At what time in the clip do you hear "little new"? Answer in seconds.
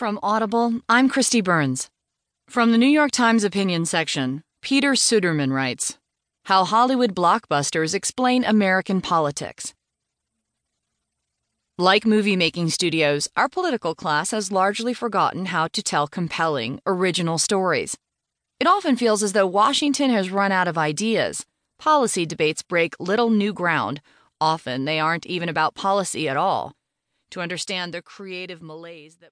22.98-23.52